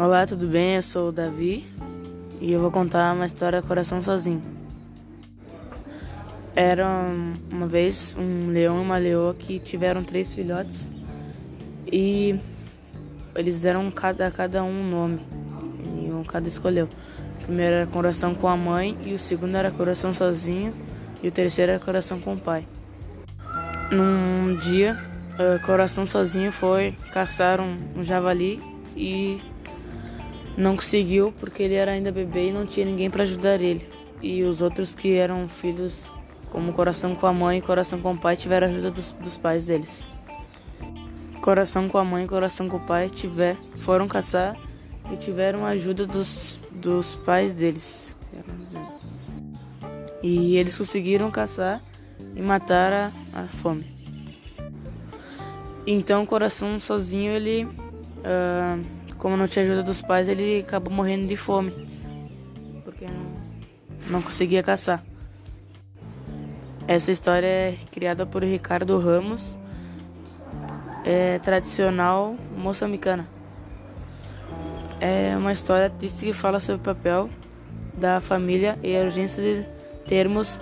[0.00, 0.76] Olá, tudo bem?
[0.76, 1.66] Eu sou o Davi
[2.40, 4.40] e eu vou contar uma história Coração Sozinho.
[6.54, 6.86] Era
[7.50, 10.88] uma vez um leão e uma leoa que tiveram três filhotes
[11.92, 12.38] e
[13.34, 15.20] eles deram cada, cada um um nome
[16.00, 16.88] e um cada escolheu.
[17.40, 20.72] O primeiro era Coração com a mãe e o segundo era Coração Sozinho
[21.20, 22.68] e o terceiro era Coração com o pai.
[23.90, 24.96] Num dia,
[25.66, 28.62] Coração Sozinho foi caçar um, um javali
[28.96, 29.40] e
[30.58, 33.88] não conseguiu porque ele era ainda bebê e não tinha ninguém para ajudar ele.
[34.20, 36.12] E os outros que eram filhos,
[36.50, 39.64] como coração com a mãe e coração com o pai, tiveram ajuda dos, dos pais
[39.64, 40.04] deles.
[41.40, 44.56] Coração com a mãe e coração com o pai tiver, foram caçar
[45.12, 48.16] e tiveram ajuda dos, dos pais deles.
[50.20, 51.80] E eles conseguiram caçar
[52.34, 53.86] e matar a, a fome.
[55.86, 58.84] Então coração sozinho ele uh,
[59.18, 61.72] como não tinha ajuda dos pais, ele acabou morrendo de fome.
[62.84, 65.04] Porque não, não conseguia caçar.
[66.86, 69.58] Essa história é criada por Ricardo Ramos,
[71.04, 73.28] é tradicional moçambicana.
[75.00, 77.28] É uma história triste que fala sobre o papel
[77.94, 79.66] da família e a urgência de
[80.06, 80.60] termos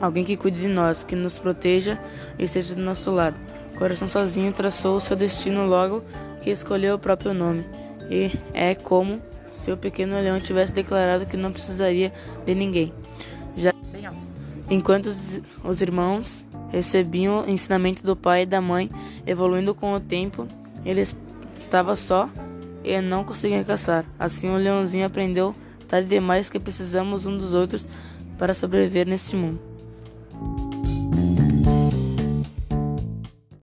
[0.00, 1.98] alguém que cuide de nós, que nos proteja
[2.38, 3.36] e esteja do nosso lado.
[3.74, 6.02] O coração sozinho traçou o seu destino logo
[6.40, 7.64] que escolheu o próprio nome.
[8.10, 12.12] E é como se o pequeno leão tivesse declarado que não precisaria
[12.44, 12.92] de ninguém.
[13.56, 13.72] Já
[14.70, 15.14] enquanto
[15.64, 18.90] os irmãos recebiam ensinamento do pai e da mãe,
[19.26, 20.48] evoluindo com o tempo,
[20.84, 21.02] ele
[21.56, 22.28] estava só
[22.82, 24.04] e não conseguia caçar.
[24.18, 25.54] Assim o leãozinho aprendeu
[25.86, 27.86] tarde demais que precisamos um dos outros
[28.38, 29.71] para sobreviver neste mundo.